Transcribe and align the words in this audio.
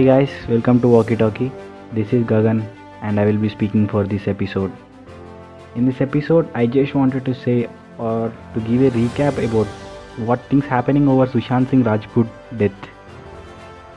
Hey 0.00 0.06
guys, 0.06 0.30
welcome 0.48 0.80
to 0.80 0.88
Walkie 0.88 1.14
Talkie. 1.14 1.52
This 1.92 2.10
is 2.14 2.24
Gagan 2.24 2.66
and 3.02 3.20
I 3.20 3.26
will 3.26 3.36
be 3.36 3.50
speaking 3.50 3.86
for 3.86 4.02
this 4.02 4.28
episode. 4.28 4.72
In 5.74 5.84
this 5.84 6.00
episode, 6.00 6.48
I 6.54 6.66
just 6.66 6.94
wanted 6.94 7.26
to 7.26 7.34
say 7.34 7.68
or 7.98 8.32
to 8.54 8.60
give 8.60 8.80
a 8.80 8.90
recap 8.96 9.36
about 9.46 9.66
what 10.26 10.40
things 10.48 10.64
happening 10.64 11.06
over 11.06 11.26
Sushant 11.26 11.68
Singh 11.68 11.82
Rajput 11.84 12.26
death. 12.56 12.88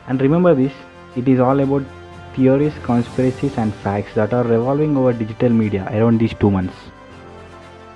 And 0.09 0.21
remember 0.21 0.53
this, 0.53 0.73
it 1.15 1.29
is 1.29 1.39
all 1.39 1.61
about 1.61 1.83
theories, 2.35 2.73
conspiracies 2.83 3.57
and 3.57 3.73
facts 3.75 4.13
that 4.15 4.33
are 4.33 4.43
revolving 4.43 4.97
over 4.97 5.13
digital 5.13 5.51
media 5.51 5.87
around 5.93 6.19
these 6.19 6.33
two 6.33 6.51
months. 6.51 6.75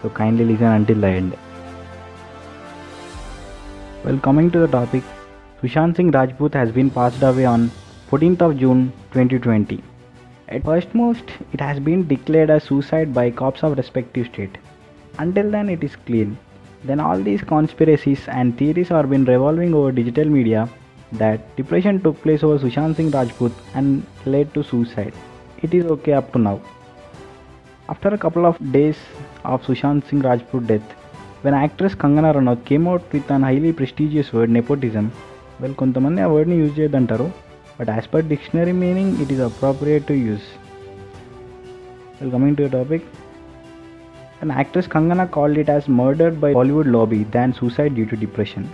So 0.01 0.09
kindly 0.11 0.45
listen 0.45 0.67
until 0.67 1.01
the 1.01 1.07
end. 1.07 1.37
Well, 4.05 4.17
coming 4.19 4.49
to 4.51 4.59
the 4.59 4.67
topic, 4.67 5.03
Sushant 5.61 5.97
Singh 5.97 6.11
Rajput 6.11 6.53
has 6.53 6.71
been 6.71 6.89
passed 6.89 7.21
away 7.21 7.43
on 7.43 7.69
14th 8.10 8.42
of 8.42 8.58
June 8.58 8.92
2020. 9.12 9.82
At 10.48 10.64
first 10.64 10.94
most, 10.94 11.24
it 11.52 11.60
has 11.60 11.78
been 11.80 12.06
declared 12.06 12.50
as 12.50 12.64
suicide 12.64 13.14
by 13.14 13.30
cops 13.30 13.62
of 13.62 13.76
respective 13.76 14.26
state. 14.26 14.58
Until 15.18 15.50
then, 15.50 15.68
it 15.68 15.82
is 15.82 15.96
clean. 15.96 16.36
Then 16.84 17.00
all 17.00 17.18
these 17.18 17.42
conspiracies 17.42 18.22
and 18.28 18.56
theories 18.58 18.90
are 18.90 19.06
been 19.06 19.24
revolving 19.24 19.74
over 19.74 19.92
digital 19.92 20.24
media 20.26 20.68
that 21.12 21.56
depression 21.56 22.00
took 22.02 22.20
place 22.22 22.42
over 22.42 22.58
Sushant 22.58 22.96
Singh 22.96 23.10
Rajput 23.10 23.52
and 23.74 24.04
led 24.26 24.52
to 24.54 24.64
suicide. 24.64 25.14
It 25.62 25.74
is 25.74 25.84
okay 25.86 26.12
up 26.12 26.32
to 26.32 26.38
now. 26.38 26.60
After 27.88 28.08
a 28.08 28.18
couple 28.18 28.46
of 28.46 28.56
days 28.72 28.96
of 29.44 29.62
Sushant 29.62 30.08
Singh 30.08 30.22
Rajput 30.22 30.66
death, 30.66 30.88
when 31.42 31.54
actress 31.54 31.94
Kangana 31.94 32.34
Ranaut 32.34 32.64
came 32.64 32.86
out 32.88 33.12
with 33.12 33.30
an 33.30 33.42
highly 33.42 33.72
prestigious 33.72 34.32
word 34.32 34.50
nepotism, 34.50 35.06
well 35.60 35.74
కొంతమంది 35.80 36.20
ఆ 36.26 36.28
వర్డ్ని 36.34 36.56
use 36.60 36.76
చేయొద్దంటారు 36.78 37.26
but 37.77 37.89
as 37.89 38.07
per 38.07 38.21
dictionary 38.21 38.73
meaning 38.73 39.19
it 39.21 39.31
is 39.31 39.39
appropriate 39.39 40.07
to 40.07 40.15
use. 40.15 40.41
Well, 42.19 42.31
coming 42.31 42.55
to 42.55 42.67
the 42.67 42.77
topic, 42.77 43.05
an 44.41 44.51
actress 44.51 44.87
Kangana 44.87 45.29
called 45.29 45.57
it 45.57 45.69
as 45.69 45.87
murder 45.87 46.31
by 46.31 46.53
Hollywood 46.53 46.87
lobby 46.87 47.23
than 47.25 47.53
suicide 47.53 47.95
due 47.95 48.05
to 48.05 48.15
depression. 48.15 48.69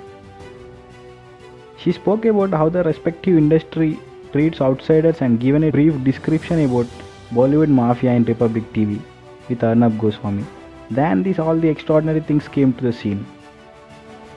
She 1.78 1.92
spoke 1.92 2.26
about 2.26 2.52
how 2.52 2.70
the 2.70 2.84
respective 2.84 3.38
industry 3.38 4.00
treats 4.32 4.62
outsiders 4.62 5.22
and 5.22 5.40
given 5.40 5.66
a 5.66 5.72
brief 5.72 6.02
description 6.04 6.64
about 6.66 6.88
Bollywood 7.32 7.70
Mafia 7.70 8.12
in 8.12 8.24
Republic 8.24 8.64
TV 8.74 9.02
with 9.50 9.64
Arnab 9.64 10.00
Goswami. 10.00 10.46
Then 10.92 11.24
these 11.24 11.40
all 11.40 11.58
the 11.58 11.68
extraordinary 11.68 12.22
things 12.22 12.48
came 12.48 12.74
to 12.74 12.84
the 12.84 12.94
scene. 12.94 13.26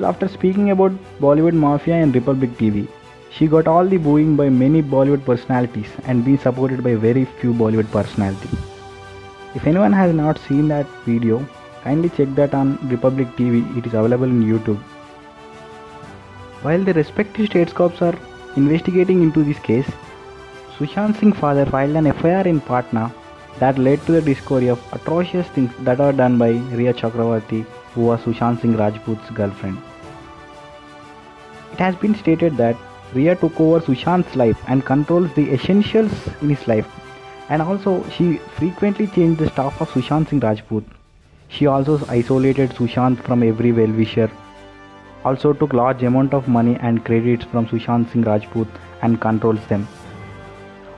After 0.00 0.28
speaking 0.28 0.70
about 0.70 0.92
Bollywood 1.20 1.54
Mafia 1.54 1.94
and 1.94 2.14
Republic 2.14 2.50
TV, 2.58 2.88
she 3.30 3.46
got 3.46 3.66
all 3.66 3.86
the 3.86 3.96
booing 3.96 4.36
by 4.36 4.48
many 4.48 4.82
Bollywood 4.82 5.24
personalities 5.24 5.90
and 6.04 6.24
been 6.24 6.38
supported 6.38 6.82
by 6.82 6.94
very 6.94 7.24
few 7.24 7.52
Bollywood 7.52 7.90
personalities. 7.90 8.58
If 9.54 9.66
anyone 9.66 9.92
has 9.92 10.14
not 10.14 10.38
seen 10.38 10.68
that 10.68 10.86
video, 11.04 11.46
kindly 11.82 12.10
check 12.10 12.34
that 12.34 12.54
on 12.54 12.78
Republic 12.88 13.28
TV. 13.36 13.76
It 13.76 13.86
is 13.86 13.94
available 13.94 14.24
in 14.24 14.42
YouTube. 14.42 14.78
While 16.62 16.82
the 16.84 16.94
respective 16.94 17.46
state 17.46 17.74
cops 17.74 18.02
are 18.02 18.18
investigating 18.56 19.22
into 19.22 19.44
this 19.44 19.58
case, 19.58 19.88
Sushant 20.78 21.18
Singh's 21.18 21.38
father 21.38 21.64
filed 21.66 21.96
an 21.96 22.12
FIR 22.12 22.46
in 22.46 22.60
Patna 22.60 23.12
that 23.58 23.78
led 23.78 24.04
to 24.06 24.12
the 24.12 24.20
discovery 24.20 24.68
of 24.68 24.82
atrocious 24.92 25.46
things 25.48 25.72
that 25.80 26.00
are 26.00 26.12
done 26.12 26.36
by 26.38 26.50
Riya 26.50 26.92
Chakravarti, 26.92 27.64
who 27.94 28.02
was 28.02 28.20
Sushant 28.20 28.60
Singh 28.60 28.76
Rajput's 28.76 29.30
girlfriend. 29.30 29.78
It 31.72 31.78
has 31.78 31.96
been 31.96 32.14
stated 32.14 32.56
that 32.58 32.76
Riya 33.14 33.36
took 33.36 33.58
over 33.60 33.80
Sushant's 33.80 34.36
life 34.36 34.58
and 34.68 34.84
controls 34.84 35.32
the 35.34 35.52
essentials 35.52 36.12
in 36.42 36.48
his 36.50 36.66
life 36.66 36.86
and 37.48 37.62
also 37.62 38.04
she 38.10 38.36
frequently 38.58 39.06
changed 39.06 39.40
the 39.40 39.48
staff 39.50 39.80
of 39.80 39.90
Sushant 39.90 40.28
Singh 40.28 40.40
Rajput. 40.40 40.84
She 41.48 41.66
also 41.66 42.00
isolated 42.08 42.70
Sushant 42.70 43.22
from 43.22 43.42
every 43.42 43.72
well-wisher, 43.72 44.30
also 45.24 45.52
took 45.52 45.72
large 45.72 46.02
amount 46.02 46.34
of 46.34 46.48
money 46.48 46.76
and 46.80 47.04
credits 47.04 47.44
from 47.44 47.66
Sushant 47.66 48.10
Singh 48.12 48.22
Rajput 48.22 48.66
and 49.02 49.20
controls 49.20 49.64
them. 49.68 49.86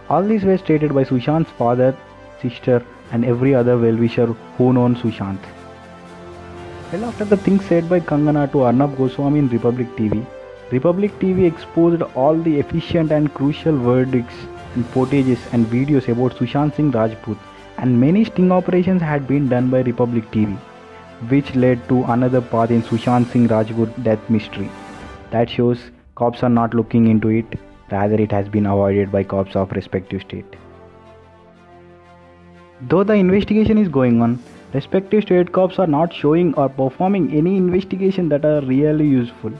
All 0.08 0.22
these 0.22 0.44
were 0.44 0.56
stated 0.56 0.94
by 0.94 1.04
Sushant's 1.04 1.50
father, 1.50 1.94
sister 2.40 2.82
and 3.12 3.25
every 3.25 3.54
other 3.54 3.76
well-wisher 3.76 4.26
who 4.56 4.72
known 4.72 4.96
Sushant. 4.96 5.38
Well, 6.92 7.04
after 7.04 7.26
the 7.26 7.36
things 7.36 7.64
said 7.66 7.90
by 7.90 8.00
Kangana 8.00 8.50
to 8.52 8.62
Arnab 8.62 8.96
Goswami 8.96 9.40
in 9.40 9.48
Republic 9.50 9.88
TV, 9.96 10.25
Republic 10.70 11.18
TV 11.18 11.46
exposed 11.46 12.02
all 12.14 12.36
the 12.36 12.58
efficient 12.60 13.10
and 13.10 13.32
crucial 13.32 13.76
verdicts 13.76 14.34
and 14.74 14.84
footages 14.86 15.38
and 15.52 15.66
videos 15.66 16.08
about 16.08 16.32
Sushant 16.32 16.74
Singh 16.76 16.90
Rajput 16.90 17.38
and 17.78 17.98
many 17.98 18.24
sting 18.24 18.52
operations 18.52 19.00
had 19.00 19.26
been 19.26 19.48
done 19.48 19.70
by 19.70 19.80
Republic 19.80 20.30
TV 20.30 20.58
which 21.28 21.54
led 21.54 21.88
to 21.88 22.04
another 22.04 22.40
path 22.40 22.70
in 22.70 22.82
Sushant 22.82 23.30
Singh 23.32 23.48
Rajput 23.48 24.02
death 24.04 24.28
mystery. 24.30 24.70
That 25.30 25.50
shows 25.50 25.90
cops 26.14 26.42
are 26.42 26.48
not 26.48 26.74
looking 26.74 27.08
into 27.08 27.28
it, 27.28 27.58
rather 27.90 28.14
it 28.16 28.30
has 28.30 28.48
been 28.48 28.66
avoided 28.66 29.10
by 29.10 29.24
cops 29.24 29.56
of 29.56 29.72
respective 29.72 30.20
state. 30.20 30.56
Though 32.82 33.04
the 33.04 33.14
investigation 33.14 33.78
is 33.78 33.88
going 33.88 34.22
on, 34.22 34.38
respective 34.74 35.22
state 35.24 35.50
cops 35.50 35.78
are 35.78 35.86
not 35.86 36.12
showing 36.12 36.54
or 36.54 36.68
performing 36.68 37.32
any 37.32 37.56
investigation 37.56 38.28
that 38.28 38.44
are 38.44 38.60
really 38.60 39.06
useful. 39.06 39.52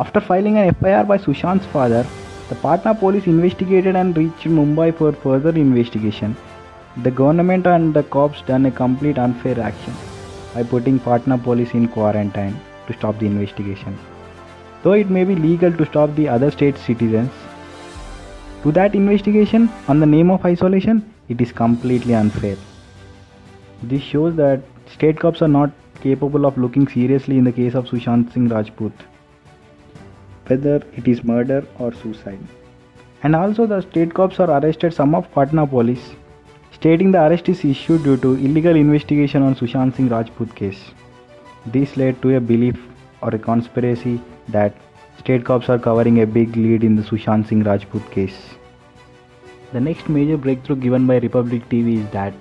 After 0.00 0.18
filing 0.18 0.56
an 0.56 0.74
FIR 0.76 1.04
by 1.04 1.18
Sushant's 1.18 1.66
father, 1.66 2.06
the 2.48 2.54
Patna 2.54 2.94
police 2.94 3.26
investigated 3.26 3.96
and 3.96 4.16
reached 4.16 4.46
Mumbai 4.58 4.94
for 4.96 5.12
further 5.12 5.50
investigation. 5.50 6.34
The 7.02 7.10
government 7.10 7.66
and 7.66 7.92
the 7.92 8.02
cops 8.04 8.40
done 8.42 8.64
a 8.64 8.70
complete 8.70 9.18
unfair 9.18 9.60
action 9.60 9.92
by 10.54 10.62
putting 10.62 11.00
Patna 11.00 11.36
police 11.36 11.74
in 11.74 11.86
quarantine 11.86 12.58
to 12.86 12.94
stop 12.94 13.18
the 13.18 13.26
investigation. 13.26 13.98
Though 14.82 14.94
it 14.94 15.10
may 15.10 15.24
be 15.24 15.36
legal 15.36 15.70
to 15.70 15.84
stop 15.84 16.14
the 16.14 16.30
other 16.30 16.50
state 16.50 16.78
citizens, 16.78 17.30
to 18.62 18.72
that 18.72 18.94
investigation 18.94 19.68
on 19.86 20.00
the 20.00 20.06
name 20.06 20.30
of 20.30 20.46
isolation, 20.46 21.04
it 21.28 21.42
is 21.42 21.52
completely 21.52 22.14
unfair. 22.14 22.56
This 23.82 24.02
shows 24.02 24.34
that 24.36 24.62
state 24.86 25.20
cops 25.20 25.42
are 25.42 25.54
not 25.60 25.70
capable 26.00 26.46
of 26.46 26.56
looking 26.56 26.88
seriously 26.88 27.36
in 27.36 27.44
the 27.44 27.52
case 27.52 27.74
of 27.74 27.84
Sushant 27.84 28.32
Singh 28.32 28.48
Rajput, 28.48 28.92
whether 30.50 30.76
it 30.96 31.08
is 31.08 31.22
murder 31.24 31.64
or 31.78 31.92
suicide. 31.94 32.40
And 33.22 33.36
also, 33.36 33.66
the 33.66 33.80
state 33.82 34.14
cops 34.14 34.40
are 34.40 34.50
arrested 34.50 34.94
some 34.94 35.14
of 35.14 35.30
Patna 35.32 35.66
police, 35.66 36.12
stating 36.72 37.12
the 37.12 37.22
arrest 37.26 37.48
is 37.48 37.64
issued 37.64 38.02
due 38.02 38.16
to 38.18 38.34
illegal 38.34 38.76
investigation 38.76 39.42
on 39.42 39.54
Sushant 39.54 39.96
Singh 39.96 40.08
Rajput 40.08 40.54
case. 40.54 40.80
This 41.66 41.96
led 41.96 42.22
to 42.22 42.36
a 42.36 42.40
belief 42.40 42.78
or 43.22 43.28
a 43.34 43.38
conspiracy 43.38 44.20
that 44.48 44.74
state 45.18 45.44
cops 45.44 45.68
are 45.68 45.78
covering 45.78 46.22
a 46.22 46.26
big 46.26 46.56
lead 46.56 46.82
in 46.82 46.96
the 46.96 47.02
Sushant 47.02 47.48
Singh 47.48 47.64
Rajput 47.64 48.10
case. 48.10 48.38
The 49.72 49.80
next 49.80 50.08
major 50.08 50.36
breakthrough 50.36 50.76
given 50.76 51.06
by 51.06 51.18
Republic 51.18 51.68
TV 51.68 52.04
is 52.04 52.10
that 52.10 52.32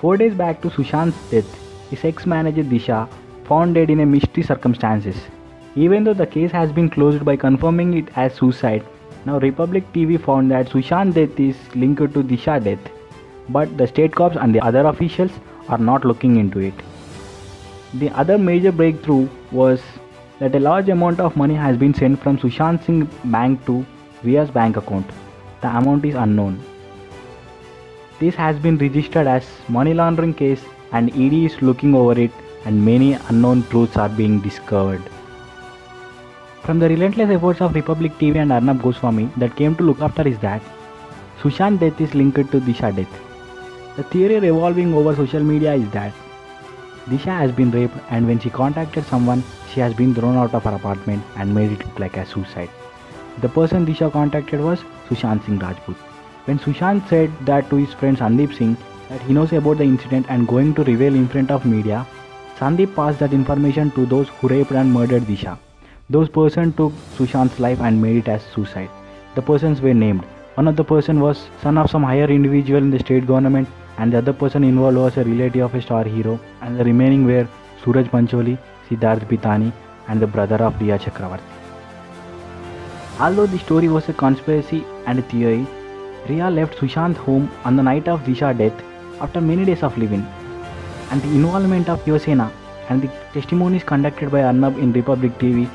four 0.00 0.16
days 0.16 0.34
back 0.34 0.60
to 0.62 0.68
Sushant's 0.68 1.30
death, 1.30 1.48
his 1.90 2.04
ex-manager 2.04 2.62
Disha 2.62 3.08
found 3.44 3.74
dead 3.74 3.90
in 3.90 4.00
a 4.00 4.06
mystery 4.06 4.42
circumstances. 4.42 5.16
Even 5.76 6.04
though 6.04 6.14
the 6.14 6.26
case 6.26 6.50
has 6.52 6.72
been 6.72 6.88
closed 6.88 7.22
by 7.22 7.36
confirming 7.36 7.92
it 7.94 8.08
as 8.16 8.32
suicide, 8.32 8.82
now 9.26 9.38
Republic 9.38 9.84
TV 9.92 10.18
found 10.18 10.50
that 10.50 10.70
Sushant's 10.70 11.14
death 11.14 11.38
is 11.38 11.56
linked 11.74 12.14
to 12.14 12.22
Disha 12.22 12.64
death, 12.64 12.78
but 13.50 13.76
the 13.76 13.86
state 13.86 14.14
cops 14.14 14.36
and 14.36 14.54
the 14.54 14.60
other 14.60 14.86
officials 14.86 15.32
are 15.68 15.76
not 15.76 16.06
looking 16.06 16.38
into 16.38 16.60
it. 16.60 16.72
The 17.94 18.08
other 18.10 18.38
major 18.38 18.72
breakthrough 18.72 19.28
was 19.52 19.82
that 20.38 20.54
a 20.54 20.60
large 20.60 20.88
amount 20.88 21.20
of 21.20 21.36
money 21.36 21.54
has 21.54 21.76
been 21.76 21.92
sent 21.92 22.22
from 22.22 22.38
Sushant 22.38 22.82
Singh 22.84 23.04
bank 23.24 23.66
to 23.66 23.84
Riya's 24.24 24.50
bank 24.50 24.78
account. 24.78 25.10
The 25.60 25.76
amount 25.76 26.06
is 26.06 26.14
unknown. 26.14 26.58
This 28.18 28.34
has 28.34 28.58
been 28.58 28.78
registered 28.78 29.26
as 29.26 29.46
money 29.68 29.92
laundering 29.92 30.32
case 30.32 30.64
and 30.92 31.10
ED 31.10 31.34
is 31.34 31.60
looking 31.60 31.94
over 31.94 32.18
it 32.18 32.30
and 32.64 32.82
many 32.82 33.12
unknown 33.28 33.62
truths 33.64 33.98
are 33.98 34.08
being 34.08 34.40
discovered. 34.40 35.02
From 36.66 36.80
the 36.80 36.88
relentless 36.88 37.30
efforts 37.30 37.60
of 37.60 37.76
Republic 37.76 38.12
TV 38.18 38.38
and 38.42 38.52
Arnab 38.52 38.82
Goswami 38.82 39.28
that 39.36 39.54
came 39.54 39.76
to 39.76 39.84
look 39.84 40.00
after 40.00 40.26
is 40.26 40.36
that 40.40 40.60
Sushant 41.40 41.78
death 41.78 42.00
is 42.00 42.12
linked 42.12 42.50
to 42.50 42.60
Disha 42.60 42.90
death. 42.96 43.20
The 43.96 44.02
theory 44.02 44.40
revolving 44.40 44.92
over 44.92 45.14
social 45.14 45.44
media 45.44 45.74
is 45.74 45.88
that 45.90 46.12
Disha 47.08 47.36
has 47.38 47.52
been 47.52 47.70
raped 47.70 47.94
and 48.10 48.26
when 48.26 48.40
she 48.40 48.50
contacted 48.50 49.04
someone, 49.04 49.44
she 49.72 49.78
has 49.78 49.94
been 49.94 50.12
thrown 50.12 50.36
out 50.36 50.54
of 50.54 50.64
her 50.64 50.74
apartment 50.74 51.22
and 51.36 51.54
made 51.54 51.70
it 51.70 51.86
look 51.86 52.00
like 52.00 52.16
a 52.16 52.26
suicide. 52.26 52.70
The 53.42 53.48
person 53.48 53.86
Disha 53.86 54.10
contacted 54.10 54.58
was 54.58 54.80
Sushant 55.08 55.46
Singh 55.46 55.60
Rajput. 55.60 55.94
When 56.46 56.58
Sushant 56.58 57.08
said 57.08 57.30
that 57.46 57.70
to 57.70 57.76
his 57.76 57.94
friend 57.94 58.18
Sandeep 58.18 58.52
Singh 58.52 58.76
that 59.08 59.20
he 59.20 59.34
knows 59.34 59.52
about 59.52 59.78
the 59.78 59.84
incident 59.84 60.26
and 60.28 60.48
going 60.48 60.74
to 60.74 60.82
reveal 60.82 61.14
in 61.14 61.28
front 61.28 61.52
of 61.52 61.64
media, 61.64 62.04
Sandeep 62.58 62.96
passed 62.96 63.20
that 63.20 63.32
information 63.32 63.92
to 63.92 64.04
those 64.04 64.28
who 64.30 64.48
raped 64.48 64.72
and 64.72 64.92
murdered 64.92 65.22
Disha. 65.22 65.56
Those 66.08 66.28
persons 66.28 66.76
took 66.76 66.92
Sushant's 67.18 67.58
life 67.58 67.80
and 67.80 68.00
made 68.00 68.16
it 68.18 68.28
as 68.28 68.40
suicide. 68.54 68.88
The 69.34 69.42
persons 69.42 69.80
were 69.80 69.92
named 69.92 70.24
One 70.54 70.68
of 70.68 70.76
the 70.76 70.84
person 70.84 71.18
was 71.18 71.48
son 71.60 71.76
of 71.76 71.90
some 71.90 72.04
higher 72.04 72.26
individual 72.34 72.78
in 72.78 72.90
the 72.90 73.00
state 73.00 73.26
government 73.26 73.68
and 73.98 74.12
the 74.12 74.18
other 74.18 74.32
person 74.32 74.62
involved 74.62 74.96
was 74.96 75.16
a 75.16 75.24
relative 75.24 75.64
of 75.64 75.74
a 75.74 75.82
star 75.82 76.04
hero 76.04 76.38
and 76.62 76.78
the 76.78 76.84
remaining 76.84 77.24
were 77.24 77.48
Suraj 77.82 78.06
Pancholi, 78.06 78.56
Siddharth 78.88 79.26
Pitani 79.28 79.72
and 80.06 80.20
the 80.20 80.28
brother 80.28 80.56
of 80.66 80.80
Riya 80.80 80.96
Chakravarti. 80.96 81.42
Although 83.18 83.46
the 83.46 83.58
story 83.58 83.88
was 83.88 84.08
a 84.08 84.12
conspiracy 84.12 84.84
and 85.06 85.18
a 85.18 85.22
theory, 85.22 85.66
Riya 86.28 86.50
left 86.50 86.78
Sushant 86.78 87.16
home 87.16 87.50
on 87.64 87.74
the 87.74 87.82
night 87.82 88.06
of 88.06 88.20
Disha 88.20 88.56
death 88.56 88.80
after 89.20 89.40
many 89.40 89.64
days 89.64 89.82
of 89.82 89.98
living 89.98 90.24
and 91.10 91.20
the 91.20 91.28
involvement 91.40 91.88
of 91.88 92.04
Yuva 92.04 92.20
Sena 92.20 92.52
and 92.90 93.02
the 93.02 93.10
testimonies 93.32 93.82
conducted 93.82 94.30
by 94.30 94.44
Arnab 94.44 94.78
in 94.78 94.92
Republic 94.92 95.36
TV 95.40 95.68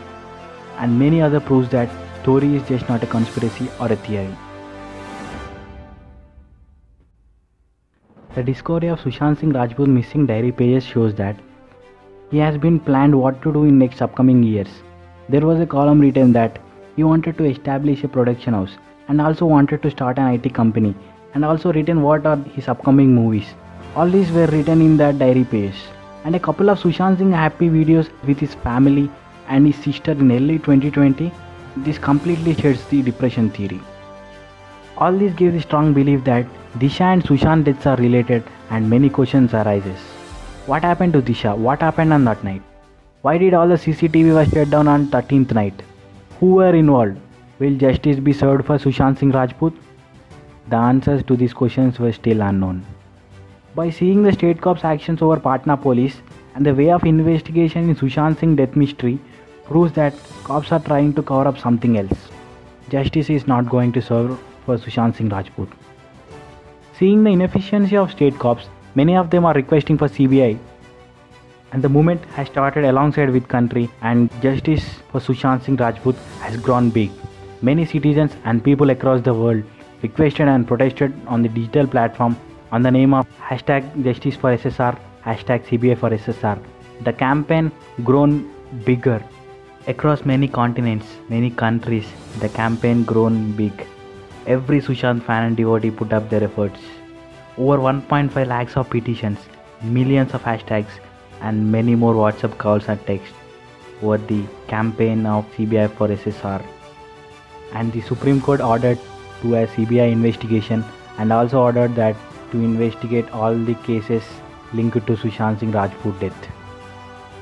and 0.77 0.97
many 0.97 1.21
other 1.21 1.39
proofs 1.39 1.69
that 1.69 1.89
story 2.21 2.55
is 2.55 2.67
just 2.67 2.87
not 2.87 3.03
a 3.03 3.07
conspiracy 3.07 3.69
or 3.79 3.91
a 3.91 3.95
theory. 3.95 4.35
The 8.35 8.43
discovery 8.43 8.87
of 8.87 8.99
Sushant 9.01 9.39
Singh 9.39 9.51
Rajput 9.51 9.87
missing 9.87 10.25
diary 10.25 10.51
pages 10.51 10.85
shows 10.85 11.13
that 11.15 11.35
he 12.29 12.37
has 12.37 12.57
been 12.57 12.79
planned 12.79 13.13
what 13.19 13.41
to 13.41 13.51
do 13.51 13.65
in 13.65 13.77
next 13.77 14.01
upcoming 14.01 14.41
years. 14.41 14.69
There 15.27 15.45
was 15.45 15.59
a 15.59 15.65
column 15.65 15.99
written 15.99 16.31
that 16.33 16.59
he 16.95 17.03
wanted 17.03 17.37
to 17.37 17.45
establish 17.45 18.03
a 18.03 18.07
production 18.07 18.53
house 18.53 18.77
and 19.09 19.19
also 19.19 19.45
wanted 19.45 19.81
to 19.83 19.91
start 19.91 20.17
an 20.17 20.33
IT 20.33 20.53
company 20.53 20.95
and 21.33 21.43
also 21.43 21.73
written 21.73 22.01
what 22.01 22.25
are 22.25 22.37
his 22.37 22.69
upcoming 22.69 23.13
movies. 23.13 23.53
All 23.95 24.09
these 24.09 24.31
were 24.31 24.47
written 24.47 24.81
in 24.81 24.95
that 24.97 25.19
diary 25.19 25.43
page 25.43 25.75
and 26.23 26.35
a 26.35 26.39
couple 26.39 26.69
of 26.69 26.79
Sushant 26.79 27.17
Singh 27.17 27.31
happy 27.31 27.69
videos 27.69 28.09
with 28.25 28.39
his 28.39 28.53
family 28.53 29.09
and 29.51 29.67
his 29.67 29.79
sister 29.85 30.13
in 30.13 30.31
early 30.31 30.57
2020. 30.57 31.31
This 31.85 31.97
completely 31.97 32.53
sheds 32.55 32.83
the 32.85 33.01
depression 33.01 33.49
theory. 33.49 33.79
All 34.97 35.21
this 35.21 35.33
gives 35.33 35.55
a 35.55 35.61
strong 35.67 35.93
belief 35.93 36.23
that 36.25 36.45
Disha 36.79 37.07
and 37.13 37.23
Sushant 37.23 37.65
deaths 37.65 37.85
are 37.85 37.97
related 37.97 38.43
and 38.69 38.89
many 38.89 39.09
questions 39.09 39.53
arises. 39.53 39.99
What 40.65 40.83
happened 40.83 41.13
to 41.13 41.21
Disha? 41.21 41.57
What 41.57 41.81
happened 41.81 42.13
on 42.13 42.25
that 42.25 42.43
night? 42.43 42.61
Why 43.23 43.37
did 43.37 43.53
all 43.53 43.67
the 43.67 43.75
CCTV 43.75 44.33
was 44.33 44.49
shut 44.51 44.69
down 44.69 44.87
on 44.87 45.07
13th 45.07 45.53
night? 45.53 45.83
Who 46.39 46.53
were 46.59 46.75
involved? 46.75 47.17
Will 47.59 47.75
justice 47.77 48.19
be 48.19 48.33
served 48.33 48.65
for 48.65 48.77
Sushant 48.77 49.19
Singh 49.19 49.31
Rajput? 49.31 49.73
The 50.69 50.77
answers 50.77 51.23
to 51.23 51.35
these 51.35 51.53
questions 51.53 51.99
were 51.99 52.13
still 52.13 52.41
unknown. 52.41 52.85
By 53.75 53.89
seeing 53.89 54.23
the 54.23 54.33
state 54.33 54.61
cops' 54.61 54.83
actions 54.83 55.21
over 55.21 55.39
Patna 55.39 55.77
police 55.77 56.21
and 56.55 56.65
the 56.65 56.73
way 56.75 56.89
of 56.91 57.03
investigation 57.03 57.89
in 57.89 57.95
Sushant 57.95 58.39
Singh 58.39 58.55
death 58.55 58.75
mystery 58.75 59.19
proves 59.71 59.93
that 59.97 60.13
cops 60.43 60.71
are 60.75 60.79
trying 60.87 61.13
to 61.17 61.23
cover 61.23 61.47
up 61.47 61.57
something 61.57 61.97
else. 61.97 62.25
Justice 62.89 63.29
is 63.29 63.47
not 63.47 63.69
going 63.69 63.93
to 63.93 64.01
serve 64.01 64.37
for 64.65 64.77
Sushant 64.77 65.15
Singh 65.15 65.29
Rajput. 65.29 65.69
Seeing 66.99 67.23
the 67.23 67.31
inefficiency 67.31 67.95
of 67.95 68.11
state 68.11 68.37
cops, 68.37 68.67
many 68.95 69.15
of 69.15 69.29
them 69.29 69.45
are 69.45 69.53
requesting 69.53 69.97
for 69.97 70.09
CBI 70.09 70.59
and 71.71 71.81
the 71.81 71.87
movement 71.87 72.25
has 72.35 72.47
started 72.47 72.83
alongside 72.83 73.29
with 73.29 73.47
country 73.47 73.89
and 74.01 74.29
justice 74.41 74.83
for 75.09 75.21
Sushant 75.21 75.63
Singh 75.63 75.77
Rajput 75.77 76.15
has 76.41 76.57
grown 76.57 76.89
big. 76.89 77.11
Many 77.61 77.85
citizens 77.85 78.35
and 78.43 78.61
people 78.61 78.89
across 78.89 79.21
the 79.21 79.33
world 79.33 79.63
requested 80.01 80.49
and 80.49 80.67
protested 80.67 81.13
on 81.27 81.43
the 81.43 81.49
digital 81.49 81.87
platform 81.87 82.35
on 82.73 82.81
the 82.81 82.91
name 82.91 83.13
of 83.13 83.27
hashtag 83.39 84.03
justice 84.03 84.35
for 84.35 84.57
SSR, 84.57 84.97
hashtag 85.23 85.65
CBI 85.67 85.97
for 85.97 86.09
SSR. 86.09 86.57
The 87.05 87.13
campaign 87.13 87.71
grown 88.03 88.51
bigger 88.85 89.23
across 89.87 90.25
many 90.25 90.47
continents, 90.47 91.05
many 91.29 91.49
countries. 91.49 92.07
The 92.39 92.49
campaign 92.49 93.03
grown 93.03 93.51
big. 93.53 93.87
Every 94.45 94.81
Sushant 94.81 95.23
fan 95.23 95.43
and 95.45 95.57
devotee 95.57 95.91
put 95.91 96.13
up 96.13 96.29
their 96.29 96.43
efforts. 96.43 96.79
Over 97.57 97.77
1.5 97.77 98.47
lakhs 98.47 98.77
of 98.77 98.89
petitions, 98.89 99.39
millions 99.81 100.33
of 100.33 100.43
hashtags, 100.43 100.99
and 101.41 101.71
many 101.71 101.95
more 101.95 102.13
WhatsApp 102.13 102.57
calls 102.57 102.87
and 102.87 103.05
texts 103.05 103.35
over 104.01 104.17
the 104.17 104.43
campaign 104.67 105.25
of 105.25 105.45
CBI 105.55 105.91
for 105.95 106.07
SSR. 106.07 106.63
And 107.73 107.91
the 107.91 108.01
Supreme 108.01 108.41
Court 108.41 108.61
ordered 108.61 108.99
to 109.41 109.55
a 109.55 109.67
CBI 109.67 110.11
investigation 110.11 110.83
and 111.17 111.33
also 111.33 111.59
ordered 111.59 111.95
that 111.95 112.15
to 112.51 112.57
investigate 112.57 113.29
all 113.31 113.55
the 113.55 113.75
cases 113.75 114.23
linked 114.73 115.05
to 115.07 115.13
Sushant 115.13 115.59
Singh 115.59 115.71
Rajput 115.71 116.19
death. 116.19 116.60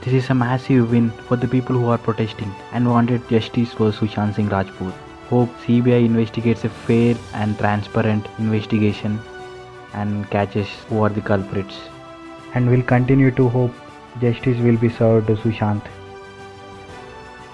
This 0.09 0.23
is 0.23 0.29
a 0.31 0.33
massive 0.33 0.89
win 0.89 1.11
for 1.27 1.35
the 1.35 1.47
people 1.47 1.75
who 1.75 1.89
are 1.89 1.97
protesting 1.99 2.51
and 2.71 2.89
wanted 2.89 3.29
justice 3.29 3.73
for 3.73 3.91
Sushant 3.91 4.33
Singh 4.33 4.49
Rajput. 4.49 4.91
Hope 5.29 5.49
CBI 5.63 6.03
investigates 6.03 6.65
a 6.65 6.69
fair 6.69 7.15
and 7.35 7.55
transparent 7.59 8.25
investigation 8.39 9.19
and 9.93 10.27
catches 10.31 10.67
who 10.87 11.03
are 11.03 11.09
the 11.09 11.21
culprits. 11.21 11.77
And 12.55 12.71
will 12.71 12.81
continue 12.81 13.29
to 13.29 13.49
hope 13.49 13.71
justice 14.19 14.57
will 14.57 14.77
be 14.77 14.89
served 14.89 15.27
to 15.27 15.35
Sushant. 15.35 15.85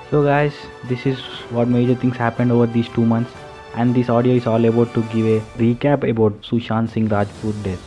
So 0.10 0.24
guys, 0.24 0.54
this 0.86 1.06
is 1.06 1.20
what 1.50 1.68
major 1.68 1.96
things 1.96 2.16
happened 2.16 2.54
over 2.54 2.68
these 2.68 2.88
two 2.88 3.06
months 3.06 3.34
and 3.74 3.94
this 3.94 4.08
audio 4.08 4.34
is 4.34 4.48
all 4.48 4.64
about 4.64 4.94
to 4.94 5.04
give 5.16 5.26
a 5.26 5.42
recap 5.58 6.10
about 6.10 6.42
Sushant 6.42 6.90
Singh 6.90 7.10
Rajput 7.10 7.62
death. 7.64 7.86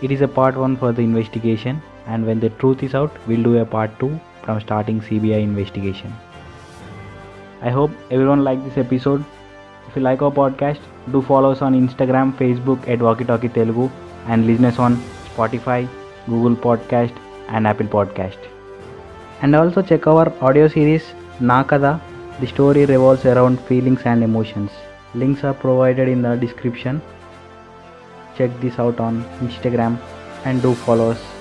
It 0.00 0.10
is 0.10 0.22
a 0.22 0.28
part 0.28 0.56
1 0.56 0.78
for 0.78 0.90
the 0.90 1.02
investigation 1.02 1.82
and 2.06 2.26
when 2.26 2.40
the 2.40 2.50
truth 2.50 2.82
is 2.82 2.94
out, 2.94 3.10
we'll 3.26 3.42
do 3.42 3.58
a 3.58 3.64
part 3.64 3.98
2 4.00 4.18
from 4.42 4.60
starting 4.60 5.00
CBI 5.00 5.42
investigation. 5.42 6.12
I 7.62 7.70
hope 7.70 7.90
everyone 8.10 8.44
liked 8.44 8.64
this 8.64 8.78
episode. 8.78 9.24
If 9.88 9.96
you 9.96 10.02
like 10.02 10.22
our 10.22 10.30
podcast, 10.30 10.80
do 11.12 11.22
follow 11.22 11.50
us 11.52 11.62
on 11.62 11.74
Instagram, 11.74 12.36
Facebook 12.36 12.88
at 12.88 13.00
Walkie 13.00 13.24
Talkie 13.24 13.48
Telugu 13.48 13.90
and 14.26 14.46
listen 14.46 14.64
us 14.64 14.78
on 14.78 14.96
Spotify, 15.34 15.88
Google 16.26 16.56
Podcast 16.56 17.16
and 17.48 17.66
Apple 17.66 17.86
Podcast. 17.86 18.38
And 19.42 19.56
also 19.56 19.82
check 19.82 20.06
our 20.06 20.32
audio 20.42 20.68
series 20.68 21.02
Nakada. 21.40 22.00
The 22.40 22.46
story 22.46 22.86
revolves 22.86 23.26
around 23.26 23.60
feelings 23.60 24.02
and 24.04 24.22
emotions. 24.22 24.70
Links 25.14 25.44
are 25.44 25.54
provided 25.54 26.08
in 26.08 26.22
the 26.22 26.36
description. 26.36 27.02
Check 28.36 28.50
this 28.60 28.78
out 28.78 29.00
on 29.00 29.24
Instagram 29.40 29.98
and 30.44 30.62
do 30.62 30.74
follow 30.74 31.10
us. 31.10 31.39